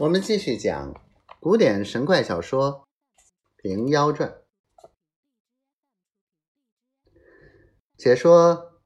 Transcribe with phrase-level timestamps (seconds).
[0.00, 0.94] 我们继续讲
[1.40, 2.86] 古典神怪小说
[3.60, 4.30] 《平妖传》。
[7.96, 8.80] 且说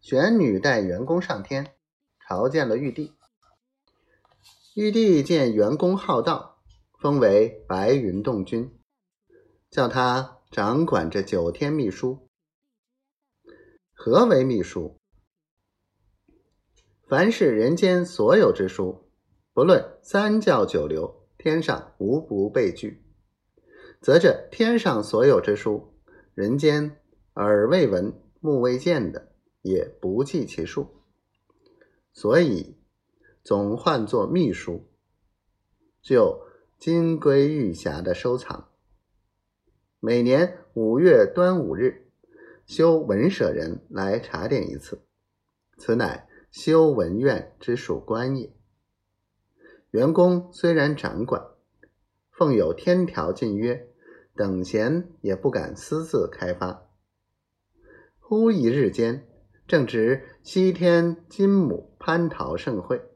[0.00, 1.76] 玄女带员工上天，
[2.18, 3.14] 朝见了玉帝。
[4.74, 6.60] 玉帝见员工好道，
[6.98, 8.76] 封为白云洞君，
[9.70, 12.28] 叫他掌管着九天秘书。
[13.92, 14.98] 何为秘书？
[17.08, 19.05] 凡是人间所有之书。
[19.56, 23.02] 不论三教九流，天上无不被拒，
[24.02, 25.94] 则这天上所有之书，
[26.34, 26.98] 人间
[27.36, 30.88] 耳未闻、目未见的，也不计其数，
[32.12, 32.76] 所以
[33.42, 34.84] 总唤作秘书，
[36.02, 36.46] 就
[36.78, 38.68] 金龟玉匣的收藏。
[40.00, 42.10] 每年五月端午日，
[42.66, 45.00] 修文舍人来查点一次，
[45.78, 48.54] 此乃修文院之属官也。
[49.96, 51.42] 员工虽然掌管，
[52.30, 53.88] 奉有天条禁约，
[54.34, 56.90] 等闲也不敢私自开发。
[58.20, 59.26] 忽一日间，
[59.66, 63.08] 正值西天金母蟠桃盛会，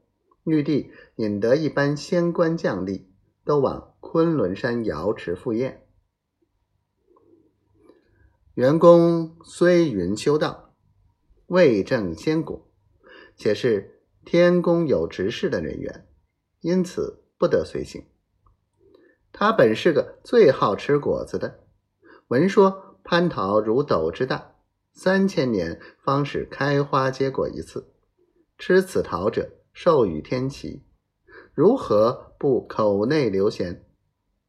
[0.44, 3.04] 玉帝引得一班仙官将吏，
[3.44, 5.86] 都往昆仑山瑶池赴宴。
[8.54, 10.72] 员工虽云修道，
[11.48, 12.66] 未证仙果，
[13.36, 16.06] 且是天宫有执事的人员。
[16.60, 18.06] 因此不得随行。
[19.32, 21.60] 他本是个最好吃果子的。
[22.28, 24.54] 闻说蟠桃如斗之大，
[24.92, 27.92] 三千年方使开花结果一次。
[28.58, 30.84] 吃此桃者，寿与天齐。
[31.54, 33.80] 如何不口内流涎？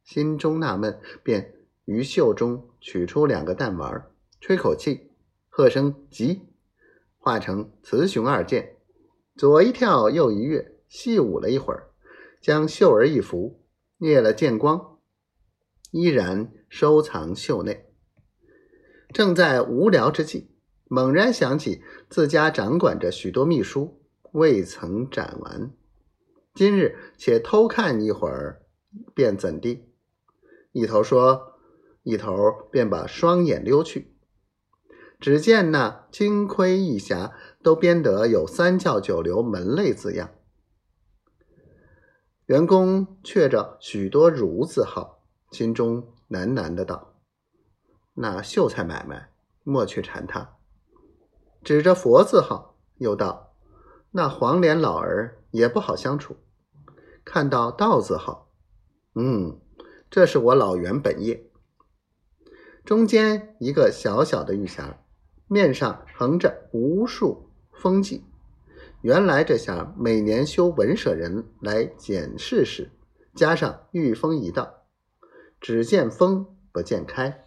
[0.04, 1.54] 心中纳闷，便
[1.84, 4.10] 于袖中取出两个弹丸，
[4.40, 5.12] 吹口气，
[5.48, 6.48] 喝声“急”，
[7.18, 8.76] 化成雌雄二剑，
[9.36, 11.91] 左一跳，右一跃，细舞了一会儿。
[12.42, 13.62] 将袖儿一拂，
[13.98, 14.98] 灭了剑光，
[15.92, 17.86] 依然收藏袖内。
[19.14, 20.50] 正在无聊之际，
[20.88, 24.02] 猛然想起自家掌管着许多秘书，
[24.32, 25.70] 未曾展完。
[26.52, 28.62] 今日且偷看一会儿，
[29.14, 29.92] 便怎地？
[30.72, 31.52] 一头说，
[32.02, 32.34] 一头
[32.72, 34.16] 便把双眼溜去。
[35.20, 37.30] 只见那金盔玉匣
[37.62, 40.32] 都编得有三教九流门类字样。
[42.52, 47.14] 员工却着许多“儒”字号，心中喃喃的道
[48.12, 49.30] ：“那秀才买卖，
[49.64, 50.56] 莫去缠他。”
[51.64, 53.54] 指着“佛”字号，又道
[54.12, 56.36] ：“那黄脸老儿也不好相处。”
[57.24, 58.50] 看到“道”字号，
[59.14, 59.58] 嗯，
[60.10, 61.48] 这是我老袁本业。
[62.84, 64.96] 中间一个小小的玉匣，
[65.46, 68.26] 面上横着无数封记。
[69.02, 72.92] 原来这下每年修文舍人来检视时，
[73.34, 74.84] 加上御风一道，
[75.60, 77.44] 只见封不见开。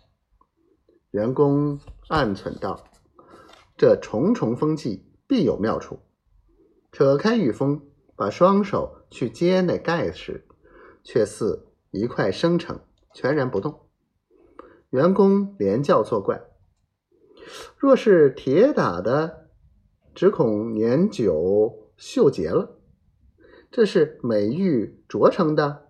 [1.12, 1.80] 员工
[2.10, 2.84] 暗忖道
[3.78, 6.00] ：“这重重封记必有妙处。”
[6.92, 7.82] 扯开御风，
[8.18, 10.46] 把双手去接那盖时，
[11.06, 12.82] 却似一块生成，
[13.14, 13.88] 全然不动。
[14.90, 16.42] 员工连叫作怪
[17.80, 19.44] ：“若是铁打的。”
[20.16, 22.80] 只恐年久锈结了，
[23.70, 25.90] 这是美玉琢成的，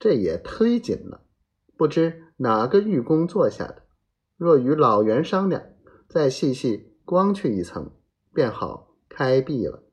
[0.00, 1.22] 这也忒紧了。
[1.76, 3.84] 不知哪个玉工做下的？
[4.36, 5.62] 若与老袁商量，
[6.08, 7.92] 再细细光去一层，
[8.34, 9.84] 便好开闭了。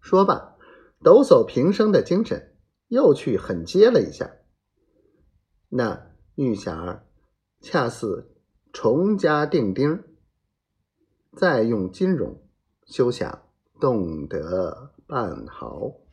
[0.00, 0.56] 说罢，
[1.02, 2.56] 抖擞平生的精神，
[2.88, 4.36] 又去狠接了一下。
[5.68, 7.06] 那玉匣儿
[7.60, 8.34] 恰似
[8.72, 10.02] 重加钉钉。
[11.36, 12.34] 再用金融，
[12.86, 13.42] 休想
[13.78, 16.05] 动得半毫。